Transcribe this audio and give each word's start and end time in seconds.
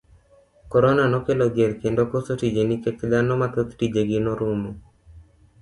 Korona 0.75 1.03
nokelo 1.11 1.47
dhier 1.57 1.75
kendo 1.83 2.05
koso 2.11 2.37
tije 2.41 2.61
nikech 2.71 2.99
dhano 3.11 3.33
mathoth 3.43 3.71
tije 3.79 4.01
gi 4.09 4.17
norumo. 4.25 4.71